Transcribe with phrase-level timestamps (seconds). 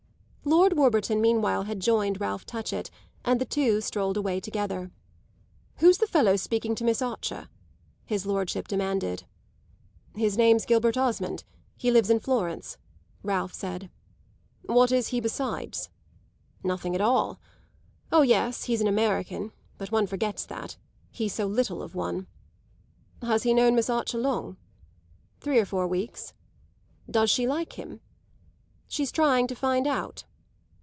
[0.43, 2.89] Lord Warburton meanwhile had joined Ralph Touchett,
[3.23, 4.89] and the two strolled away together.
[5.77, 7.47] "Who's the fellow speaking to Miss Archer?"
[8.05, 9.25] his lordship demanded.
[10.15, 11.43] "His name's Gilbert Osmond
[11.77, 12.77] he lives in Florence,"
[13.21, 13.91] Ralph said.
[14.63, 15.89] "What is he besides?"
[16.63, 17.39] "Nothing at all.
[18.11, 20.75] Oh yes, he's an American; but one forgets that
[21.11, 22.25] he's so little of one."
[23.21, 24.57] "Has he known Miss Archer long?"
[25.39, 26.33] "Three or four weeks."
[27.09, 28.01] "Does she like him?"
[28.87, 30.25] "She's trying to find out."